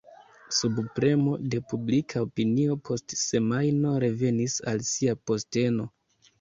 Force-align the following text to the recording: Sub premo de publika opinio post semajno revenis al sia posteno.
Sub 0.59 0.79
premo 0.95 1.33
de 1.55 1.59
publika 1.73 2.23
opinio 2.29 2.79
post 2.91 3.17
semajno 3.27 3.95
revenis 4.07 4.59
al 4.75 4.85
sia 4.97 5.19
posteno. 5.29 5.91